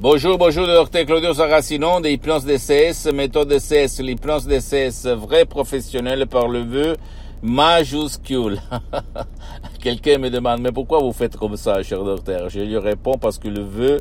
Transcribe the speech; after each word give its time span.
Bonjour, 0.00 0.36
bonjour, 0.38 0.66
docteur 0.66 1.06
Claudio 1.06 1.32
Saracino. 1.32 2.00
De 2.00 2.08
Hypnose 2.08 2.44
DCS, 2.44 3.12
méthode 3.14 3.48
DCS, 3.48 4.00
l'hypnose 4.00 4.44
DCS, 4.44 5.06
vrai 5.14 5.44
professionnel 5.44 6.26
par 6.26 6.48
le 6.48 6.62
vœu 6.62 6.96
majuscule. 7.42 8.60
Quelqu'un 9.80 10.18
me 10.18 10.30
demande, 10.30 10.62
mais 10.62 10.72
pourquoi 10.72 10.98
vous 10.98 11.12
faites 11.12 11.36
comme 11.36 11.56
ça, 11.56 11.80
cher 11.84 12.02
docteur? 12.02 12.48
Je 12.48 12.58
lui 12.58 12.76
réponds 12.76 13.18
parce 13.18 13.38
que 13.38 13.46
le 13.46 13.62
vœu, 13.62 14.00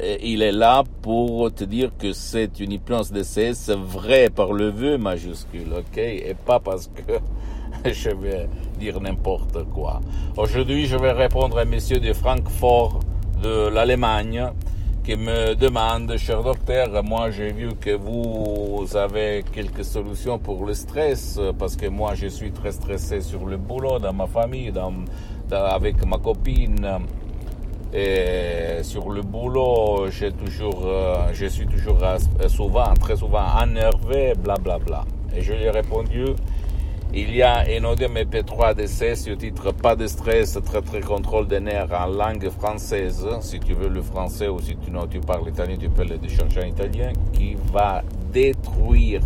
euh, 0.00 0.16
il 0.22 0.42
est 0.42 0.52
là 0.52 0.84
pour 1.02 1.52
te 1.52 1.64
dire 1.64 1.90
que 1.98 2.12
c'est 2.12 2.60
une 2.60 2.70
hypnose 2.70 3.10
DCS 3.10 3.72
vrai 3.76 4.30
par 4.30 4.52
le 4.52 4.70
vœu 4.70 4.96
majuscule, 4.96 5.72
ok? 5.76 5.98
Et 5.98 6.36
pas 6.46 6.60
parce 6.60 6.86
que 6.86 7.14
je 7.90 8.10
vais 8.10 8.48
dire 8.78 9.00
n'importe 9.00 9.64
quoi. 9.74 10.00
Aujourd'hui, 10.36 10.86
je 10.86 10.96
vais 10.96 11.12
répondre 11.12 11.58
à 11.58 11.64
monsieur 11.64 11.98
de 11.98 12.12
Francfort 12.12 13.00
de 13.42 13.68
l'Allemagne 13.70 14.52
qui 15.04 15.16
me 15.16 15.54
demande, 15.54 16.16
cher 16.16 16.42
docteur, 16.44 17.02
moi 17.02 17.30
j'ai 17.30 17.52
vu 17.52 17.70
que 17.74 17.90
vous 17.90 18.86
avez 18.94 19.44
quelques 19.52 19.84
solutions 19.84 20.38
pour 20.38 20.64
le 20.64 20.74
stress, 20.74 21.40
parce 21.58 21.74
que 21.74 21.86
moi 21.86 22.14
je 22.14 22.28
suis 22.28 22.52
très 22.52 22.70
stressé 22.70 23.20
sur 23.20 23.46
le 23.46 23.56
boulot, 23.56 23.98
dans 23.98 24.12
ma 24.12 24.26
famille, 24.26 24.70
dans, 24.70 24.92
avec 25.50 26.04
ma 26.06 26.18
copine. 26.18 26.86
Et 27.92 28.82
sur 28.82 29.10
le 29.10 29.22
boulot, 29.22 30.06
j'ai 30.08 30.32
toujours, 30.32 30.82
euh, 30.86 31.28
je 31.34 31.46
suis 31.46 31.66
toujours 31.66 31.98
souvent, 32.48 32.94
très 32.94 33.16
souvent 33.16 33.44
énervé, 33.62 34.32
bla 34.38 34.54
bla 34.54 34.78
bla. 34.78 35.04
Et 35.36 35.42
je 35.42 35.52
lui 35.52 35.64
ai 35.64 35.70
répondu, 35.70 36.24
il 37.14 37.34
y 37.34 37.42
a 37.42 37.64
un 37.68 37.84
audio 37.84 38.08
MP3 38.08 38.74
d'essai 38.74 39.16
sur 39.16 39.36
titre 39.36 39.70
Pas 39.72 39.94
de 39.94 40.06
stress, 40.06 40.58
très 40.64 40.80
très 40.80 41.00
contrôle 41.00 41.46
des 41.46 41.60
nerfs 41.60 41.92
en 41.92 42.06
langue 42.06 42.48
française. 42.48 43.26
Si 43.42 43.60
tu 43.60 43.74
veux 43.74 43.88
le 43.88 44.00
français 44.00 44.48
ou 44.48 44.58
si 44.60 44.76
tu, 44.76 44.90
tu 45.10 45.20
parles 45.20 45.48
italien, 45.48 45.76
tu 45.78 45.90
peux 45.90 46.04
le 46.04 46.16
décharger 46.16 46.62
en 46.62 46.66
italien, 46.66 47.12
qui 47.34 47.54
va 47.70 48.02
détruire 48.32 49.20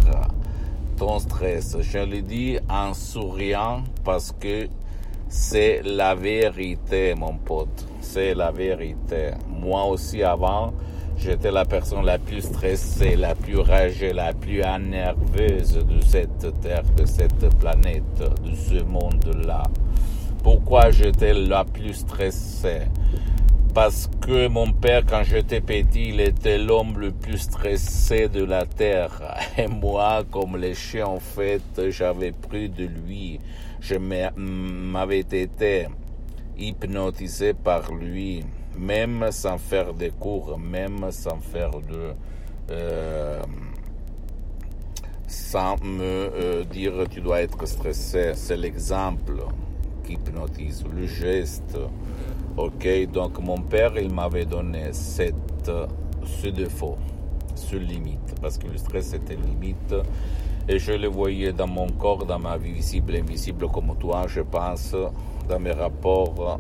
ton 0.97 1.21
stress. 1.21 1.77
Je 1.81 1.99
le 1.99 2.23
dis 2.23 2.59
en 2.69 2.93
souriant 2.93 3.85
parce 4.05 4.33
que 4.33 4.67
c'est 5.29 5.83
la 5.85 6.17
vérité, 6.17 7.15
mon 7.15 7.35
pote. 7.35 7.87
C'est 8.01 8.35
la 8.35 8.51
vérité. 8.51 9.31
Moi 9.49 9.85
aussi 9.85 10.25
avant, 10.25 10.73
J'étais 11.19 11.51
la 11.51 11.65
personne 11.65 12.05
la 12.05 12.19
plus 12.19 12.43
stressée, 12.43 13.17
la 13.17 13.35
plus 13.35 13.59
ragée, 13.59 14.13
la 14.13 14.33
plus 14.35 14.61
énerveuse 14.61 15.75
de 15.75 16.01
cette 16.05 16.61
terre, 16.61 16.83
de 16.97 17.07
cette 17.07 17.49
planète, 17.59 18.03
de 18.19 18.55
ce 18.55 18.83
monde-là. 18.85 19.65
Pourquoi 20.43 20.91
j'étais 20.91 21.33
la 21.33 21.65
plus 21.65 21.95
stressée? 21.95 22.83
Parce 23.73 24.09
que 24.21 24.49
mon 24.49 24.73
père, 24.73 25.05
quand 25.07 25.23
j'étais 25.25 25.61
petit, 25.61 26.11
il 26.11 26.21
était 26.21 26.59
l'homme 26.59 26.99
le 26.99 27.13
plus 27.13 27.39
stressé 27.39 28.29
de 28.29 28.45
la 28.45 28.65
terre. 28.65 29.23
Et 29.59 29.67
moi, 29.67 30.23
comme 30.31 30.57
les 30.57 30.75
chiens, 30.75 31.07
en 31.07 31.21
fait, 31.21 31.63
j'avais 31.91 32.33
pris 32.33 32.69
de 32.69 32.85
lui. 32.85 33.41
Je 33.81 33.97
m'avais 33.97 35.19
été 35.19 35.89
hypnotisé 36.59 37.53
par 37.55 37.93
lui 37.93 38.45
même 38.79 39.29
sans 39.31 39.59
faire 39.59 39.93
des 39.95 40.11
cours, 40.11 40.59
même 40.59 41.11
sans 41.11 41.39
faire 41.41 41.71
de... 41.71 42.13
Euh, 42.71 43.43
sans 45.29 45.77
me 45.83 46.03
euh, 46.03 46.65
dire 46.65 46.93
tu 47.11 47.21
dois 47.21 47.43
être 47.43 47.67
stressé, 47.67 48.33
c'est 48.35 48.57
l'exemple 48.57 49.45
qui 50.05 50.15
hypnotise, 50.15 50.85
le 50.95 51.07
geste. 51.07 51.77
Ok, 52.57 52.89
donc 53.13 53.39
mon 53.41 53.59
père, 53.59 53.99
il 53.99 54.13
m'avait 54.13 54.45
donné 54.45 54.93
cette, 54.93 55.71
ce 56.25 56.49
défaut, 56.49 56.97
ce 57.55 57.77
limite, 57.77 58.35
parce 58.41 58.57
que 58.57 58.67
le 58.67 58.79
stress 58.79 59.13
était 59.13 59.37
limite, 59.37 59.95
et 60.69 60.79
je 60.79 60.93
le 60.93 61.09
voyais 61.09 61.53
dans 61.53 61.67
mon 61.67 61.89
corps, 61.89 62.25
dans 62.25 62.39
ma 62.39 62.57
vie 62.57 62.73
visible 62.73 63.15
et 63.15 63.21
invisible 63.21 63.69
comme 63.69 63.95
toi, 63.99 64.25
je 64.27 64.41
pense, 64.41 64.95
dans 65.49 65.61
mes 65.61 65.73
rapports 65.73 66.59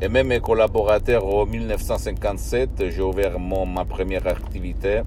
et 0.00 0.08
même 0.08 0.28
mes 0.28 0.40
collaborateurs 0.40 1.24
en 1.26 1.46
1957, 1.46 2.90
j'ai 2.90 3.02
ouvert 3.02 3.38
mon, 3.38 3.64
ma 3.64 3.84
première 3.84 4.26
activité. 4.26 5.02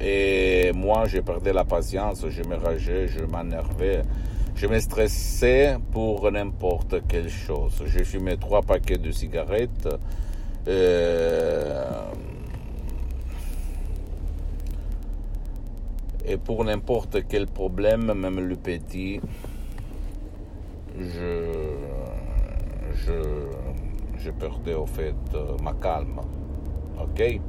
Et 0.00 0.72
moi, 0.74 1.04
j'ai 1.06 1.22
perdu 1.22 1.52
la 1.52 1.64
patience, 1.64 2.26
je 2.28 2.42
me 2.42 2.56
rageais, 2.56 3.06
je 3.08 3.24
m'énervais. 3.24 4.02
Je 4.56 4.66
me 4.68 4.78
stressais 4.78 5.76
pour 5.92 6.30
n'importe 6.30 7.06
quelle 7.08 7.28
chose. 7.28 7.82
J'ai 7.86 8.04
fumé 8.04 8.36
trois 8.36 8.62
paquets 8.62 8.98
de 8.98 9.10
cigarettes. 9.10 9.88
Euh, 10.68 12.04
et 16.26 16.36
pour 16.36 16.64
n'importe 16.64 17.26
quel 17.28 17.46
problème, 17.46 18.12
même 18.14 18.40
le 18.40 18.56
petit, 18.56 19.20
je, 20.98 21.50
je, 22.94 23.43
je 24.24 24.30
perdais 24.30 24.74
au 24.74 24.86
fait 24.86 25.14
euh, 25.34 25.56
ma 25.62 25.74
calme. 25.74 26.20
Ok? 26.98 27.40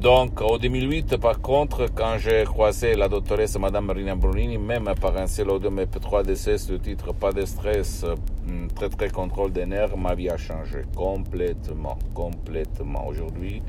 Donc, 0.00 0.42
en 0.42 0.58
2008, 0.58 1.18
par 1.18 1.40
contre, 1.40 1.86
quand 1.94 2.18
j'ai 2.18 2.42
croisé 2.44 2.96
la 2.96 3.08
doctoresse 3.08 3.56
Madame 3.58 3.86
Marina 3.86 4.16
Brunini, 4.16 4.58
même 4.58 4.90
par 5.00 5.16
un 5.16 5.28
seul 5.28 5.50
audio 5.50 5.70
MP3 5.70 6.24
DCS, 6.24 6.68
le 6.70 6.78
titre 6.80 7.14
Pas 7.14 7.32
de 7.32 7.44
stress, 7.44 8.04
hmm, 8.46 8.66
très 8.74 8.88
très 8.88 9.08
contrôle 9.08 9.52
des 9.52 9.66
nerfs, 9.66 9.96
ma 9.96 10.14
vie 10.16 10.28
a 10.28 10.36
changé 10.36 10.82
complètement, 10.96 11.96
complètement. 12.12 13.06
Aujourd'hui, 13.06 13.62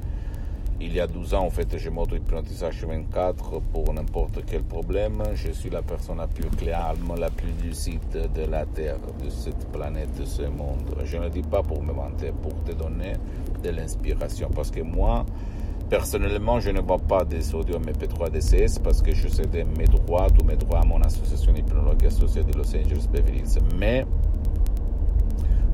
il 0.82 0.94
y 0.94 1.00
a 1.00 1.08
12 1.08 1.34
ans, 1.34 1.46
en 1.46 1.50
fait, 1.50 1.78
j'ai 1.78 1.90
m'auto-hypnotisé 1.90 2.66
H24 2.66 3.62
pour 3.72 3.94
n'importe 3.94 4.44
quel 4.46 4.64
problème. 4.64 5.24
Je 5.34 5.52
suis 5.52 5.70
la 5.70 5.82
personne 5.82 6.18
la 6.18 6.28
plus 6.28 6.50
calme, 6.50 7.14
la 7.18 7.30
plus 7.30 7.52
lucide 7.64 8.30
de 8.34 8.42
la 8.44 8.66
Terre, 8.66 8.98
de 9.24 9.30
cette 9.30 9.72
planète, 9.72 10.14
de 10.20 10.26
ce 10.26 10.42
monde. 10.44 10.96
Je 11.06 11.18
ne 11.18 11.30
dis 11.30 11.44
pas 11.44 11.64
pour 11.64 11.82
me 11.82 11.94
vanter, 11.94 12.34
pour 12.42 12.54
te 12.64 12.74
donner 12.74 13.14
de 13.64 13.70
l'inspiration. 13.70 14.50
Parce 14.54 14.70
que 14.70 14.82
moi, 14.82 15.26
personnellement, 15.90 16.60
je 16.60 16.72
ne 16.72 16.82
vois 16.82 17.00
pas 17.00 17.24
des 17.24 17.56
audios 17.56 17.80
MP3 17.80 18.32
DCS 18.32 18.80
parce 18.80 19.02
que 19.02 19.14
je 19.14 19.30
sais 19.30 19.44
mes 19.78 19.86
droits, 19.86 20.28
tous 20.30 20.46
mes 20.46 20.58
droits 20.58 20.82
à 20.82 20.86
mon 20.86 21.02
association 21.02 21.56
hypnologue 21.56 22.06
associée 22.06 22.44
de 22.44 22.58
Los 22.58 22.76
Angeles 22.76 23.08
Beverly. 23.12 23.44
Mais 23.78 24.06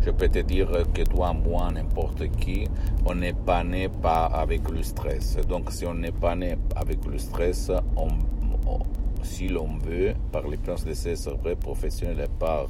je 0.04 0.10
peux 0.10 0.30
te 0.30 0.40
dire 0.40 0.70
que 0.94 1.04
toi, 1.04 1.34
moi, 1.34 1.70
n'importe 1.72 2.28
qui, 2.38 2.68
on 3.06 3.16
n'est 3.16 3.34
pas 3.34 3.64
né 3.64 3.88
pas 3.88 4.26
avec 4.26 4.70
le 4.70 4.82
stress. 4.82 5.38
Donc, 5.48 5.72
si 5.72 5.86
on 5.86 5.94
n'est 5.94 6.12
pas 6.12 6.36
né 6.36 6.58
avec 6.76 7.06
le 7.06 7.18
stress, 7.20 7.72
si 9.24 9.48
l'on 9.48 9.78
veut, 9.78 10.14
par 10.32 10.48
les 10.48 10.58
plans 10.58 10.76
de 10.84 10.94
ces 10.94 11.14
vrais 11.42 11.56
professionnels 11.56 12.26
et 12.26 12.40
par 12.40 12.68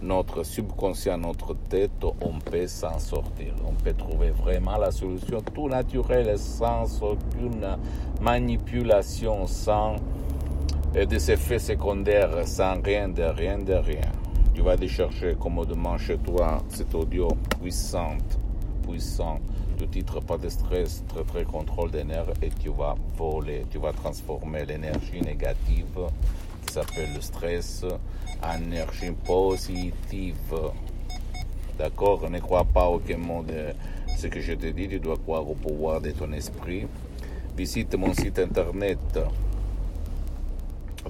notre 0.00 0.42
subconscient, 0.42 1.18
notre 1.18 1.54
tête, 1.68 2.02
on 2.02 2.38
peut 2.38 2.66
s'en 2.66 2.98
sortir. 2.98 3.54
On 3.66 3.74
peut 3.74 3.92
trouver 3.92 4.30
vraiment 4.30 4.78
la 4.78 4.90
solution 4.90 5.40
tout 5.54 5.68
naturelle, 5.68 6.38
sans 6.38 7.02
aucune 7.02 7.76
manipulation, 8.22 9.46
sans 9.46 9.96
des 10.94 11.30
effets 11.30 11.58
secondaires, 11.58 12.46
sans 12.46 12.80
rien 12.82 13.08
de 13.08 13.22
rien 13.22 13.58
de 13.58 13.74
rien 13.74 14.23
tu 14.54 14.62
vas 14.62 14.72
aller 14.72 14.88
chercher 14.88 15.34
commodément 15.38 15.98
chez 15.98 16.16
toi 16.18 16.62
cet 16.68 16.94
audio 16.94 17.28
puissant, 17.60 18.16
puissant, 18.86 19.40
du 19.76 19.88
titre 19.88 20.20
pas 20.20 20.38
de 20.38 20.48
stress, 20.48 21.02
très 21.08 21.24
très 21.24 21.44
contrôle 21.44 21.90
des 21.90 22.04
nerfs 22.04 22.32
et 22.40 22.50
tu 22.62 22.68
vas 22.70 22.94
voler, 23.16 23.66
tu 23.70 23.78
vas 23.78 23.92
transformer 23.92 24.64
l'énergie 24.64 25.20
négative 25.20 25.98
qui 26.64 26.72
s'appelle 26.72 27.12
le 27.14 27.20
stress 27.20 27.84
en 28.42 28.62
énergie 28.62 29.10
positive. 29.24 30.54
D'accord? 31.76 32.30
Ne 32.30 32.38
crois 32.38 32.64
pas 32.64 32.88
aucun 32.88 33.18
mot 33.18 33.42
de 33.42 33.74
ce 34.16 34.28
que 34.28 34.40
je 34.40 34.52
te 34.52 34.66
dis, 34.66 34.88
tu 34.88 35.00
dois 35.00 35.16
croire 35.16 35.48
au 35.48 35.54
pouvoir 35.54 36.00
de 36.00 36.12
ton 36.12 36.32
esprit. 36.32 36.86
Visite 37.56 37.96
mon 37.96 38.14
site 38.14 38.38
internet 38.38 39.18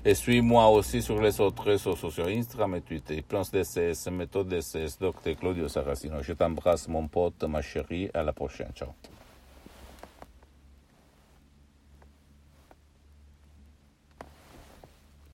Et 0.06 0.16
suis-moi 0.16 0.68
aussi 0.70 1.02
sur 1.02 1.22
les 1.22 1.42
autres 1.42 1.64
réseaux 1.64 1.96
sociaux, 1.96 2.25
Instagram 2.28 2.75
et 2.75 2.82
Twitter, 2.82 3.18
Hypnose 3.18 3.52
DCS, 3.52 4.10
méthode 4.12 4.48
DCS, 4.48 4.98
Dr 5.00 5.36
Claudio 5.38 5.68
Saracino. 5.68 6.24
Je 6.24 6.34
t'embrasse, 6.34 6.88
mon 6.88 7.08
pote, 7.08 7.44
ma 7.44 7.62
chérie. 7.62 8.10
À 8.14 8.24
la 8.24 8.32
prochaine. 8.32 8.72
Ciao. 8.74 8.90